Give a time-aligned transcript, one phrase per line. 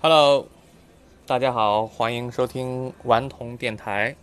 [0.00, 0.46] Hello，
[1.26, 4.14] 大家好，欢迎收听顽童电台，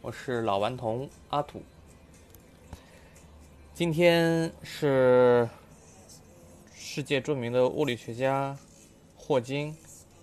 [0.00, 1.62] 我是老顽童阿土。
[3.72, 5.48] 今天是
[6.74, 8.58] 世界著名的物理学家
[9.14, 9.76] 霍金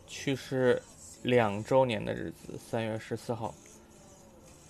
[0.05, 0.82] 去世
[1.23, 3.55] 两周年的日子，三月十四号。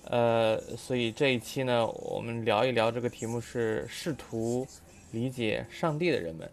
[0.04, 4.68] 呃，所以这一期呢，我们聊一聊这个题目是试图
[5.10, 6.48] 理解上帝的人们，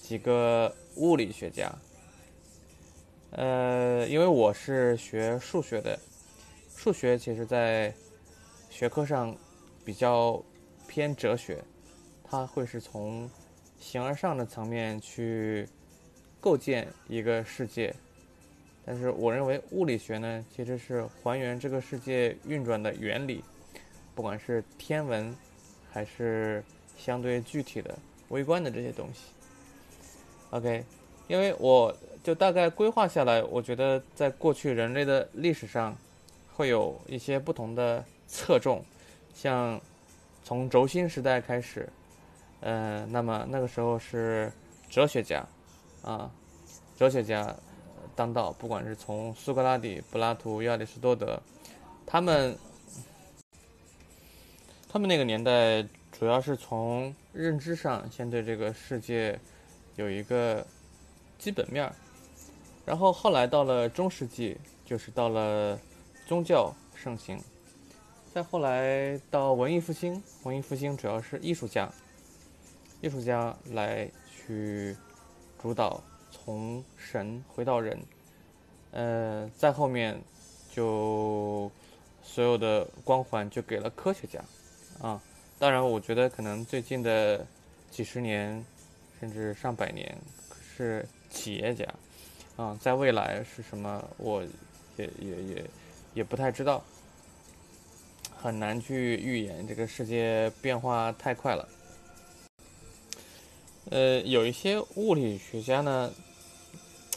[0.00, 1.70] 几个物理学家。
[3.34, 5.98] 呃，因为我是学数学的，
[6.76, 7.92] 数学其实在
[8.70, 9.36] 学科上
[9.84, 10.40] 比较
[10.86, 11.60] 偏哲学，
[12.22, 13.28] 它会是从
[13.80, 15.68] 形而上的层面去
[16.40, 17.92] 构建一个世界。
[18.86, 23.42] 但是我认为物理学呢，其实是还原这个世界运转的原理，
[24.14, 25.34] 不管是天文
[25.90, 26.62] 还是
[26.96, 27.98] 相对具体的
[28.28, 29.32] 微观的这些东西。
[30.50, 30.84] OK，
[31.26, 31.92] 因为我。
[32.24, 35.94] 就大概规划下来，我觉得在过去人类的历史上，
[36.54, 38.82] 会有一些不同的侧重，
[39.34, 39.78] 像
[40.42, 41.86] 从轴心时代开始，
[42.60, 44.50] 呃，那么那个时候是
[44.88, 45.46] 哲学家，
[46.02, 46.30] 啊，
[46.96, 47.54] 哲学家
[48.16, 51.38] 当道，不管是从苏格拉底、柏拉图、亚里士多德，
[52.06, 52.56] 他们，
[54.88, 59.38] 他们那个年代主要是从认知上先对这个世界
[59.96, 60.66] 有一个
[61.38, 61.94] 基本面儿。
[62.84, 65.78] 然后后来到了中世纪，就是到了
[66.26, 67.38] 宗教盛行。
[68.32, 71.90] 再后来到文艺复兴，文艺复兴主要是艺术家，
[73.00, 74.96] 艺术家来去
[75.62, 77.98] 主导从神回到人。
[78.90, 80.20] 呃，再后面
[80.72, 81.70] 就
[82.22, 84.40] 所有的光环就给了科学家
[85.00, 85.20] 啊。
[85.58, 87.46] 当然，我觉得可能最近的
[87.90, 88.64] 几十年
[89.20, 90.16] 甚至上百年
[90.76, 91.86] 是企业家。
[92.56, 94.08] 啊，在未来是什么？
[94.16, 94.40] 我
[94.96, 95.64] 也也也
[96.14, 96.84] 也不太知道，
[98.36, 99.66] 很难去预言。
[99.66, 101.68] 这个世界变化太快了。
[103.90, 106.12] 呃，有一些物理学家呢，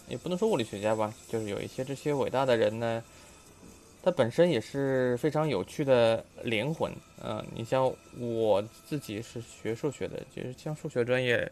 [0.08, 3.04] 也不能说物理学家吧，就是有一些这些伟大的人呢，
[4.02, 6.92] 他本身也是非常有趣的灵魂。
[7.24, 7.86] 嗯，你像
[8.20, 11.50] 我自己是学数学的，就是像数学专业，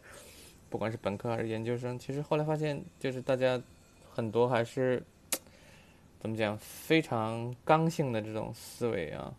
[0.72, 3.62] 不管是本科还是研究生，其实后来发现，就是大家。
[4.16, 5.04] 很多还是
[6.22, 9.34] 怎么讲，非常刚性的这种思维啊，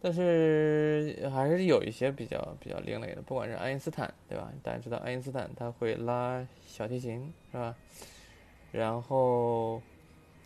[0.00, 4.50] 但是还是有一些比较比较另类的，不管是爱因斯坦，对吧？
[4.62, 7.76] 大家知道爱因斯坦他会拉小提琴，是吧？
[8.72, 9.82] 然后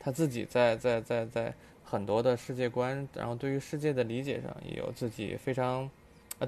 [0.00, 5.88] 他自己在在在在很多的世界观，然后对于世界的理解上也有自己非常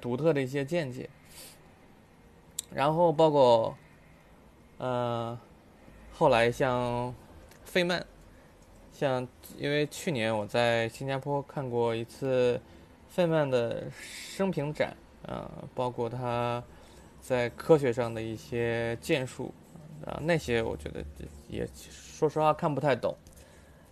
[0.01, 1.09] 独特的一些见解。
[2.75, 3.79] 然后包括
[4.79, 5.39] 呃。
[6.19, 7.15] 后来像
[7.65, 8.05] 费曼，
[8.93, 12.61] 像因为去年我在新加坡看过一次
[13.09, 16.61] 费曼的生平展，啊，包括他
[17.21, 19.55] 在科学上的一些建树，
[20.05, 21.05] 啊，那些我觉得
[21.47, 23.15] 也说实话看不太懂。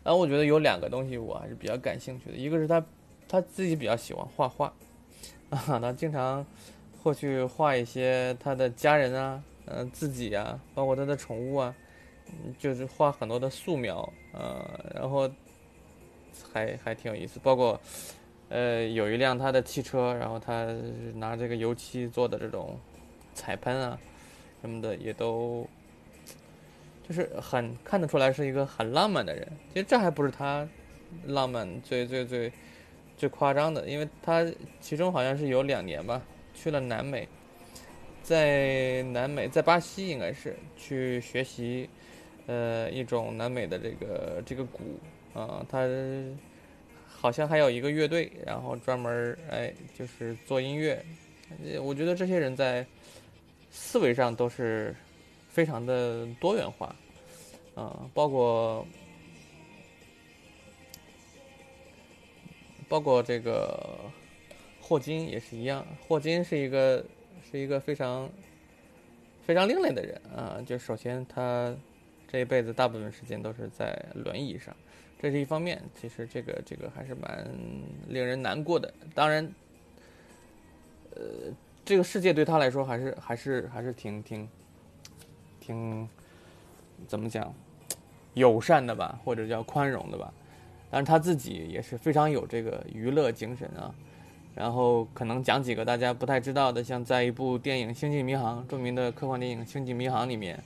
[0.02, 2.84] 然后我觉得有两个东西我还是比较感兴趣的，一个是他
[3.28, 4.72] 他自己比较喜欢画画，
[5.50, 6.44] 啊，他经常
[7.04, 11.72] 会去画一些他的家人啊，嗯，自己啊，包括他的宠物啊。
[12.58, 15.30] 就是画很多的素描，呃，然后
[16.52, 17.38] 还还挺有意思。
[17.42, 17.80] 包括，
[18.48, 20.66] 呃，有一辆他的汽车，然后他
[21.14, 22.78] 拿这个油漆做的这种
[23.34, 23.98] 彩喷啊，
[24.60, 25.66] 什么的也都，
[27.08, 29.46] 就是很看得出来是一个很浪漫的人。
[29.72, 30.68] 其实这还不是他
[31.24, 32.52] 浪漫最最最
[33.16, 34.46] 最夸张的，因为他
[34.80, 36.20] 其中好像是有两年吧，
[36.54, 37.28] 去了南美，
[38.22, 41.88] 在南美，在巴西应该是去学习。
[42.46, 45.00] 呃，一种南美的这个这个鼓
[45.34, 45.84] 啊，他
[47.08, 51.04] 好像还有一个乐队，然后专门哎就是做音乐。
[51.82, 52.86] 我觉得这些人在
[53.72, 54.94] 思维上都是
[55.48, 56.94] 非常的多元化
[57.74, 58.86] 啊，包括
[62.88, 63.98] 包括这个
[64.80, 67.04] 霍金也是一样，霍金是一个
[67.50, 68.30] 是一个非常
[69.44, 71.74] 非常另类的人啊，就首先他。
[72.28, 74.74] 这一辈子大部分时间都是在轮椅上，
[75.20, 75.80] 这是一方面。
[75.94, 77.48] 其实这个这个还是蛮
[78.08, 78.92] 令人难过的。
[79.14, 79.48] 当然，
[81.14, 81.20] 呃，
[81.84, 84.48] 这个世界对他来说还是还是还是挺挺
[85.60, 86.08] 挺
[87.06, 87.54] 怎么讲
[88.34, 90.32] 友善的吧，或者叫宽容的吧。
[90.90, 93.94] 但是他自己也是非常有这个娱乐精神啊。
[94.54, 100.58] 然后可能讲几个大家不太知道的，像在一部电影《星际迷航》著名的科幻电影《星际迷航》里面。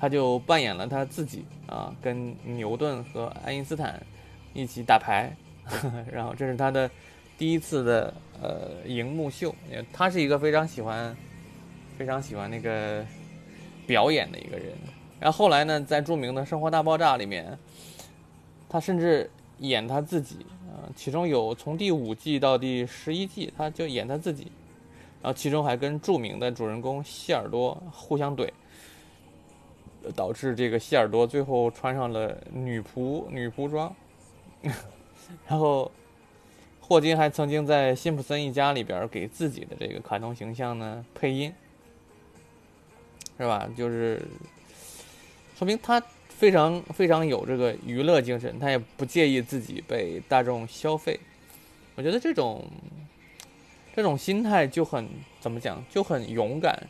[0.00, 4.02] 他就扮演了他自己啊，跟牛顿和爱因斯坦
[4.54, 5.30] 一起打牌，
[6.10, 6.90] 然后这是他的
[7.36, 9.54] 第一次的呃荧幕秀。
[9.92, 11.14] 他是一个非常喜欢、
[11.98, 13.04] 非常喜欢那个
[13.86, 14.72] 表演的一个人。
[15.20, 17.58] 然后后来呢，在著名的《生活大爆炸》里面，
[18.70, 20.36] 他甚至演他自己
[20.66, 24.50] 啊，其中有从第五季到第十一季，他就演他自己，
[25.20, 28.50] 然后其中还跟著名的主人公希尔多互相怼。
[30.14, 33.94] 导致这个希尔多最后穿上了女仆女仆装，
[35.46, 35.90] 然后
[36.80, 41.52] 霍金还曾经在《辛普森一家》里边给自己的这个卡通形象呢配音，
[43.38, 43.68] 是吧？
[43.76, 44.20] 就是
[45.56, 51.18] 说明他非常非常有这个娱乐精神，他也不介意自己被大众消费。
[51.94, 52.64] 我觉得这种
[53.94, 55.06] 这种心态就很
[55.38, 56.88] 怎么讲，就很勇敢。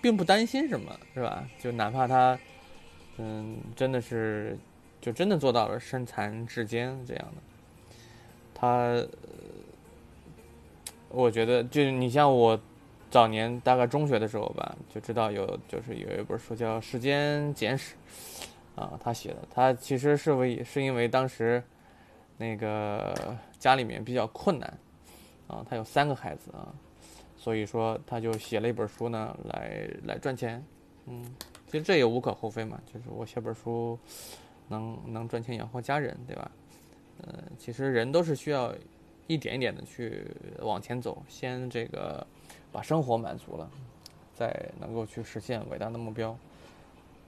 [0.00, 1.48] 并不担心什么，是吧？
[1.58, 2.38] 就哪怕他，
[3.18, 4.56] 嗯，真的是，
[5.00, 7.96] 就真的做到了身残志坚这样的，
[8.54, 9.06] 他，
[11.08, 12.58] 我觉得，就你像我
[13.10, 17.94] 早年大概中学的时候吧，就知道有，就是有一本书叫《时间简史》，
[18.80, 21.62] 啊，他写的，他其实是为是因为当时
[22.38, 24.78] 那个家里面比较困难，
[25.46, 26.72] 啊，他有三个孩子啊。
[27.40, 30.62] 所以说，他就写了一本书呢，来来赚钱，
[31.06, 31.24] 嗯，
[31.66, 33.98] 其实这也无可厚非嘛，就是我写本书，
[34.68, 36.50] 能能赚钱养活家人，对吧？
[37.22, 38.74] 呃，其实人都是需要
[39.26, 40.22] 一点一点的去
[40.58, 42.26] 往前走，先这个
[42.70, 43.70] 把生活满足了，
[44.34, 46.36] 再能够去实现伟大的目标，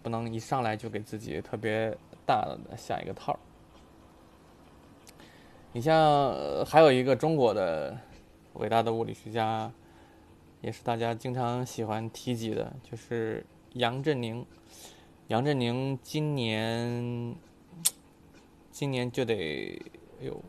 [0.03, 1.91] 不能一上来就给自己特别
[2.27, 3.35] 大的下一个套。
[5.73, 6.35] 你像
[6.67, 7.97] 还有一个中国的
[8.53, 9.73] 伟大的物理学家。
[10.63, 13.45] 也是大家经常喜欢提及的，就是
[13.75, 14.47] 杨振宁。
[15.27, 17.35] 杨振宁今年，
[18.71, 19.81] 今年就得
[20.21, 20.41] 有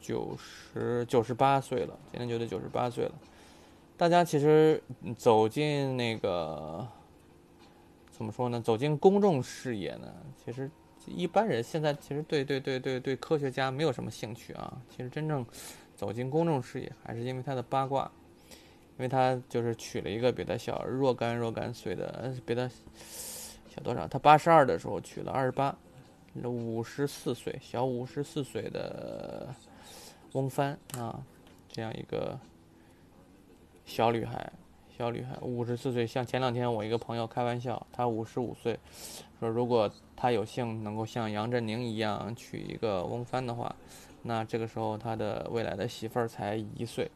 [0.00, 3.14] 九十九十八岁了，今年就得九十八岁了。
[3.96, 4.80] 大家其实
[5.16, 6.86] 走进那个
[8.10, 8.60] 怎么说呢？
[8.60, 10.14] 走进公众视野呢？
[10.44, 10.70] 其实
[11.06, 14.80] 一般人现在其实对对对对对科学家没有什么兴趣啊。
[14.88, 15.44] 其实真正
[15.96, 18.08] 走进公众视野，还是因为他的八卦。
[18.98, 22.66] 因为他就是娶了一个比他小若干若干岁的，比他
[23.68, 24.08] 小多少？
[24.08, 25.76] 他八十二的时候娶了二十八，
[26.42, 29.54] 五十四岁小五十四岁的
[30.32, 31.22] 翁帆啊，
[31.68, 32.38] 这样一个
[33.84, 34.50] 小女孩，
[34.96, 36.06] 小女孩五十四岁。
[36.06, 38.78] 像前两天我一个朋友开玩笑，他五十五岁，
[39.38, 43.76] 说如果他有幸能够像杨振宁一样娶一个翁帆的话，
[44.22, 47.10] 那这个时候他的未来的媳妇儿才一岁。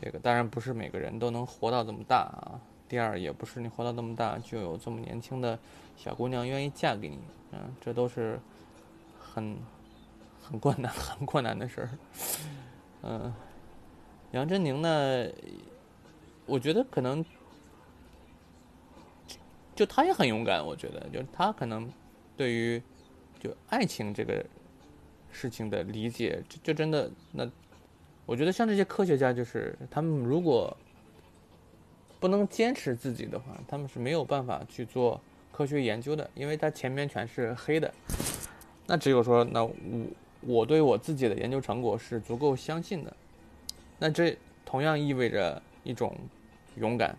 [0.00, 2.60] 这个当然不是每个人都能活到这么大啊。
[2.88, 5.58] 第二，也不是你活到这么大就有这么年轻的
[5.96, 7.18] 小姑娘愿意嫁给你，
[7.50, 8.38] 嗯，这都是
[9.18, 9.56] 很
[10.40, 11.90] 很困难、 很困难的事儿。
[13.02, 13.34] 嗯，
[14.30, 15.26] 杨振宁呢，
[16.46, 17.24] 我觉得可能
[19.74, 20.64] 就他也很勇敢。
[20.64, 21.92] 我觉得，就他可能
[22.36, 22.80] 对于
[23.40, 24.44] 就爱情这个
[25.30, 27.50] 事情的理解，就就真的那。
[28.28, 30.76] 我觉得像这些科学家，就是他们如果
[32.20, 35.18] 不能坚持自己的话，他们是没有办法去做
[35.50, 37.90] 科学研究的，因为他前面全是黑的。
[38.86, 39.72] 那只有说，那我
[40.42, 43.16] 我对我自己的研究成果是足够相信的，
[43.98, 46.14] 那这同样意味着一种
[46.76, 47.16] 勇敢。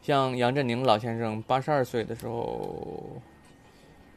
[0.00, 3.20] 像杨振宁老先生八十二岁的时候，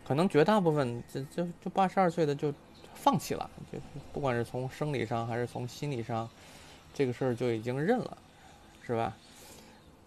[0.07, 2.53] 可能绝大部分这这就八十二岁的就。
[2.93, 3.77] 放弃了，就
[4.12, 6.29] 不管是从生理上还是从心理上，
[6.93, 8.17] 这个事儿就已经认了，
[8.85, 9.15] 是吧？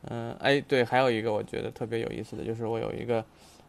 [0.09, 3.25] 嗯，哎，对，还有一个我觉得特别有意思的就是我有一个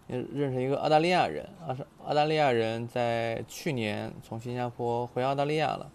[0.07, 5.89] 认识一个澳大利亚人啊，是澳大利亚人在去年从新加坡回澳大利亚了，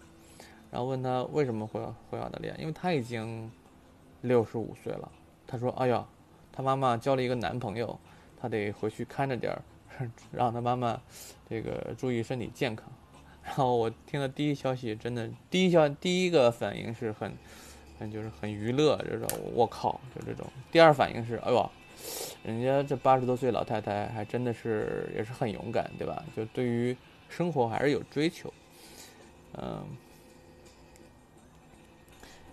[0.69, 3.49] 然后问他为什么回回澳大利亚，因为他已经
[4.21, 5.09] 六十五岁了，
[5.47, 6.05] 他说：“哎呀，
[6.51, 7.97] 他妈妈交了一个男朋友，
[8.41, 9.61] 他得回去看着点儿，
[10.31, 10.99] 让他妈妈
[11.49, 12.91] 这个注意身体健康。”
[13.45, 17.33] 然后我听了第一消息，真的第一消第一个反应是很，
[17.99, 20.47] 很就是很娱乐这种，我靠，就这种。
[20.71, 21.69] 第二反应是，哎呦，
[22.45, 26.23] 人家这八十多岁老太太还真的是也是很勇敢，对吧？
[26.33, 26.95] 就对于
[27.27, 28.51] 生活还是有追求。
[29.57, 29.85] 嗯，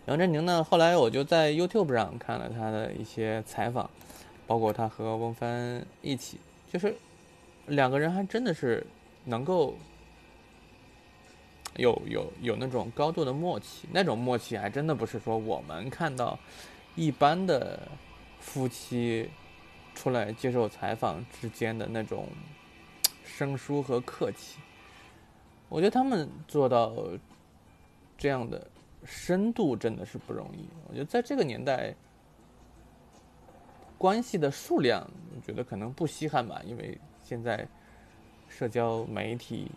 [0.06, 3.88] 杨振宁呢，后来我就在 YouTube 上看了他的一些采访，
[4.44, 6.38] 包括他和翁帆一起，
[6.70, 6.96] 就是
[7.68, 8.84] 两个人还真的是
[9.26, 9.76] 能够。
[11.76, 16.38] 有有有那种高度的默契，那种默契还真的不是说我们看到
[16.96, 17.80] 一般的
[18.40, 19.30] 夫妻
[19.94, 22.26] 出来接受采访之间的那种
[23.24, 24.60] 生疏和客气。
[25.68, 26.92] 我觉得他们做到
[28.18, 28.66] 这样的
[29.04, 30.68] 深度真的是不容易。
[30.88, 31.94] 我觉得在这个年代，
[33.96, 37.66] 关系的数量，我觉得可能不稀罕吧，因为现在
[38.48, 39.70] 社交媒体，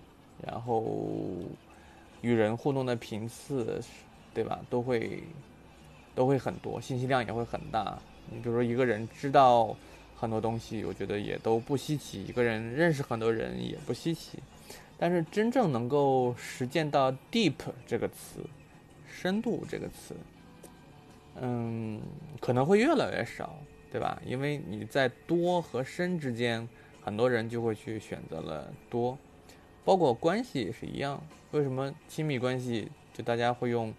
[0.43, 0.83] 然后
[2.23, 3.83] 与人互动的频次，
[4.33, 5.21] 对吧，都会
[6.15, 7.99] 都会很多，信息量也会很大。
[8.31, 9.75] 你比如说，一个人知道
[10.15, 14.39] 很多东西，我觉得也都不稀奇；一个人认识很多人也不稀奇。
[14.97, 18.39] 但是真正能够实践到 “deep” 这个词，
[19.05, 20.15] 深度这个词，
[21.41, 21.99] 嗯，
[22.39, 23.53] 可能会越来越少，
[23.91, 24.21] 对吧？
[24.25, 26.65] 因为你在多和深之间，
[27.01, 29.17] 很多人就会去选择了多，
[29.83, 31.21] 包括关系也是一样。
[31.53, 33.93] 为什么亲密关系就大家会用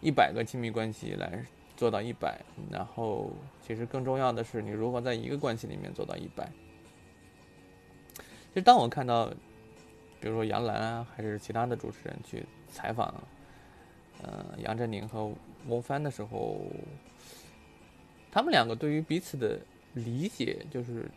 [0.00, 1.44] 一百个亲密关系来
[1.76, 2.40] 做到一百？
[2.70, 3.30] 然后
[3.64, 6.50] 其实更重要的是，你如何在一个关系里面做到一百？
[8.16, 9.32] 其实当我看到。
[10.20, 13.22] 比如说杨澜啊，还是其他的主持人去采访，
[14.20, 15.32] 呃，杨振宁和
[15.68, 16.60] 翁帆的时候，
[18.32, 19.60] 他们两个对于彼此的
[19.94, 21.08] 理解，就是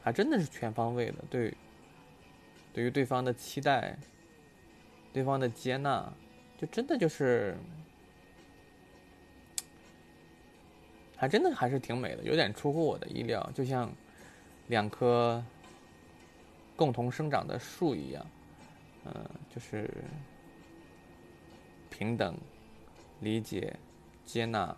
[0.00, 1.52] 还真的是全方位的，对，
[2.72, 3.98] 对于对方的期待，
[5.12, 6.12] 对方的接纳，
[6.56, 7.56] 就真的就是，
[11.16, 13.90] 还真的还是挺美的，有点出乎我的意料，就像
[14.68, 15.44] 两棵。
[16.76, 18.24] 共同生长的树一样，
[19.04, 19.12] 嗯，
[19.52, 19.92] 就是
[21.90, 22.36] 平等、
[23.18, 23.74] 理解、
[24.24, 24.76] 接纳。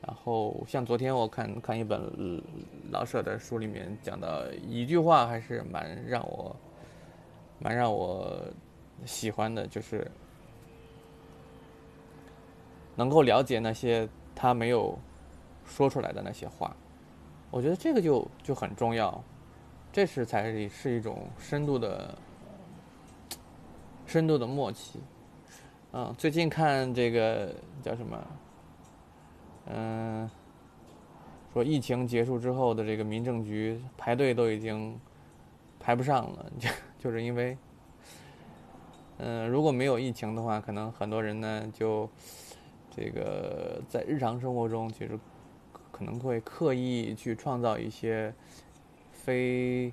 [0.00, 2.00] 然后像昨天我看看一本
[2.90, 6.56] 老舍的书，里面讲到一句话，还是蛮让我
[7.58, 8.42] 蛮让我
[9.04, 10.10] 喜欢的，就是
[12.94, 14.98] 能够了解那些他没有
[15.64, 16.74] 说出来的那些话。
[17.50, 19.22] 我觉得这个就就很重要。
[19.92, 22.18] 这是才是一种深度的、
[24.04, 25.00] 深度的默契。
[25.92, 28.26] 嗯，最近看这个叫什么？
[29.68, 30.30] 嗯，
[31.54, 35.00] 说疫情结束之后的这个民政局排队都已经
[35.80, 37.56] 排不上了， 就就是因为，
[39.18, 42.08] 嗯，如果没有疫情的话，可能很多人呢就
[42.90, 45.18] 这个在日常生活中其实
[45.90, 48.32] 可能会刻意去创造一些。
[49.26, 49.92] 非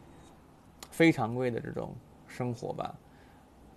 [0.91, 1.95] 非常规的这种
[2.27, 2.93] 生活吧，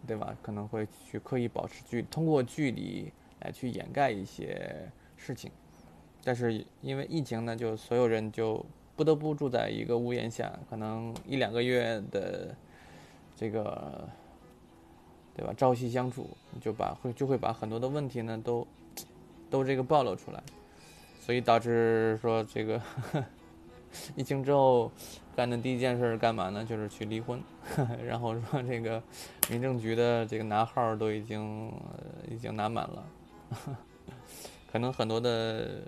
[0.07, 0.37] 对吧？
[0.43, 3.11] 可能会去刻意保持距，通过距离
[3.41, 4.87] 来去掩盖一些
[5.17, 5.51] 事情。
[6.23, 8.63] 但是因为疫情呢，就所有人就
[8.95, 12.55] 不得不住在一个屋檐下，可能一两个月的
[13.35, 14.07] 这个，
[15.37, 15.53] 对吧？
[15.57, 18.67] 朝夕相处，就把会就会把很多的问题呢都
[19.51, 20.43] 都这个暴露出来，
[21.21, 22.81] 所以导致说这个
[24.17, 24.91] 疫情之后。
[25.37, 26.65] 干的第一件事干嘛呢？
[26.65, 27.39] 就是去离婚，
[28.03, 29.03] 然后说这个
[29.51, 31.71] 民政局的这个拿号都已经
[32.27, 33.07] 已经拿满了，
[34.73, 35.83] 可能很多的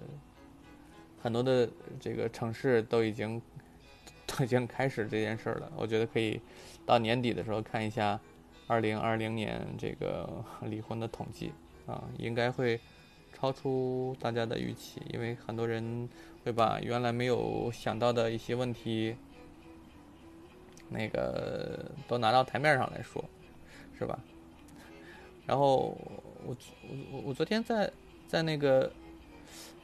[1.23, 1.67] 很多的
[1.99, 3.41] 这个城市都已经
[4.27, 5.73] 都已经开始这件事了。
[5.79, 6.39] 我觉得可以
[6.85, 8.21] 到年底的时候看一下
[8.69, 11.53] 二零二零年这个离婚的统计
[11.87, 12.79] 啊，应该会
[13.33, 16.09] 超出大家的预期，因为很多人
[16.45, 19.17] 会把原来没有想到的一些问题。
[20.91, 23.23] 那个都拿到台面上来说，
[23.99, 24.19] 是吧？
[25.45, 25.95] 然后
[26.47, 26.57] 我
[27.13, 27.93] 我我昨天在
[28.27, 28.91] 在那个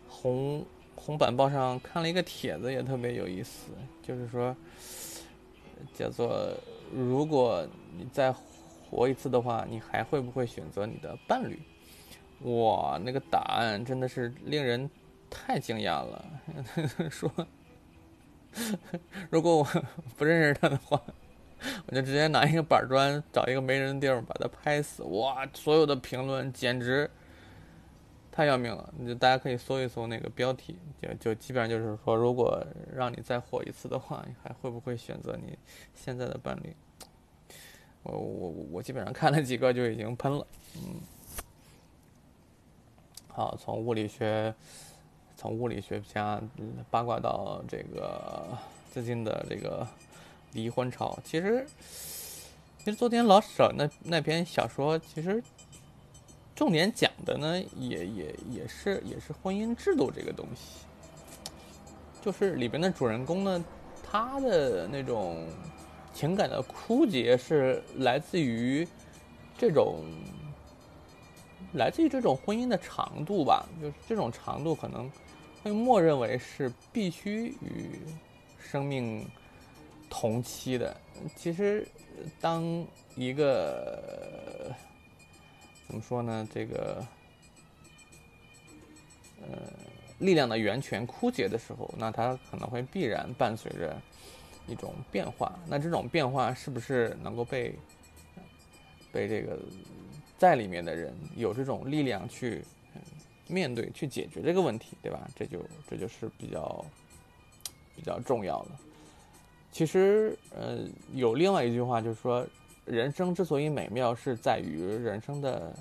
[0.08, 0.64] 红
[0.94, 3.72] 红板报上看了一个帖子，也特别有意思，
[4.02, 4.56] 就是说
[5.92, 6.50] 叫做
[6.90, 8.32] 如果你在
[8.94, 11.60] 活一次的话，你还会不会选择你的伴侣？
[12.42, 14.88] 哇，那个答案真的是令人
[15.28, 16.24] 太惊讶了，
[17.10, 17.28] 说。
[19.30, 19.64] 如果我
[20.16, 21.02] 不认识他的话，
[21.86, 25.02] 我就直接拿一个板砖，找一个没人的地方把他拍死。
[25.02, 27.10] 哇，所有的评论简直
[28.30, 28.94] 太要命了！
[28.96, 35.58] 你就大家可以搜一搜那个标题，就就基本上就是说，如果让你再活一次的话，你还会不会选择你
[35.94, 36.76] 现在的伴侣？
[38.04, 40.46] 我我我基本上看了几个就已经喷了。
[40.76, 41.00] 嗯，
[43.28, 44.54] 好，从物理学。
[45.36, 46.40] 从物理学家
[46.90, 48.56] 八卦到这个
[48.92, 49.86] 最近的这个
[50.52, 51.66] 离婚潮，其实
[52.78, 55.42] 其实昨天老舍那那篇小说，其实
[56.54, 60.86] 重点讲的呢，也也也是也是婚姻制度这个东西，
[62.22, 63.62] 就是里边的主人公呢，
[64.02, 65.46] 他的那种
[66.14, 68.86] 情感的枯竭是来自于
[69.58, 70.04] 这种
[71.74, 75.10] 来自于这种婚姻的长度吧，就是这种长度可能。
[75.62, 77.98] 会默认为是必须与
[78.58, 79.26] 生命
[80.10, 80.94] 同期的。
[81.34, 81.88] 其实，
[82.38, 82.62] 当
[83.16, 84.70] 一个
[85.86, 86.46] 怎么说呢？
[86.52, 87.02] 这个
[89.40, 89.56] 呃，
[90.18, 93.96] 力量的源泉枯竭的时候，那它可能会必然伴随着
[94.66, 95.58] 一种变化。
[95.66, 97.74] 那这种变化是不是能够被
[99.12, 99.58] 被这个
[100.38, 102.64] 在里面的人有这种力量去
[103.46, 105.28] 面对、去解决这个问题，对吧？
[105.36, 106.84] 这就这就是比较
[107.94, 108.70] 比较重要的。
[109.70, 110.78] 其实，呃，
[111.12, 112.46] 有另外一句话就是说，
[112.84, 115.76] 人生之所以美妙，是在于人生的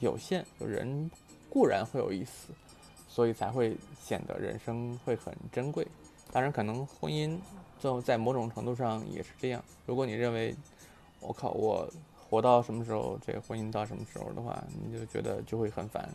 [0.00, 0.44] 有限。
[0.58, 1.10] 人
[1.48, 2.52] 固然会有一死，
[3.08, 5.86] 所以才会显得人生会很珍贵。
[6.30, 7.38] 当然，可能婚姻
[7.82, 9.60] 最后在某种程度上也是这样。
[9.86, 10.54] 如果你认为，
[11.18, 16.08] 我靠，我活到什么时候，这个婚姻到什么时候的话，你就觉得就会很烦，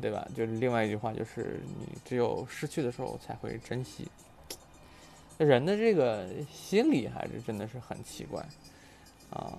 [0.00, 0.24] 对吧？
[0.32, 4.06] 就是另外一句话，就是你只有失去的时候才会珍惜。
[5.38, 8.40] 人的这个心理还是真的是很奇怪，
[9.30, 9.58] 啊，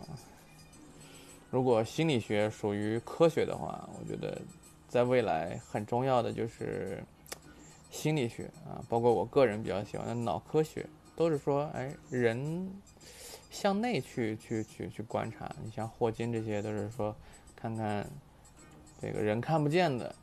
[1.51, 4.42] 如果心理学属于科学的话，我觉得
[4.88, 7.04] 在未来很重要的就是
[7.91, 12.70] 心理学啊，包括我个人比较喜欢的脑科学，都是说，哎，人
[13.50, 15.53] 向内去去去去观察。
[15.63, 17.15] 你像霍金这些，都是说，
[17.56, 18.08] 看看
[19.01, 20.13] 这个人看不见的，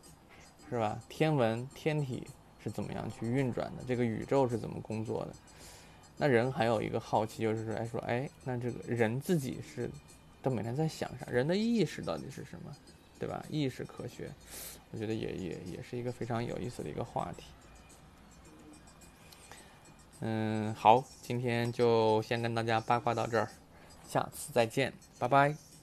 [0.69, 1.01] 是吧？
[1.09, 2.27] 天文天体。
[2.63, 3.83] 是怎么样去运转的？
[3.87, 5.35] 这个宇宙是怎么工作的？
[6.17, 9.91] 那人还有一个好奇，就是说，哎，说，哎，那这个人自己是，
[10.41, 11.27] 都每天在想啥？
[11.31, 12.75] 人的意识到底是什么？
[13.25, 13.43] 对吧？
[13.49, 14.31] 意识科学，
[14.91, 17.45] 我觉得也也也是一个非常有意思的一个话题。
[20.21, 23.49] 嗯，好，今天就先跟大家八卦到这儿，
[24.07, 25.74] 下次再见，拜拜。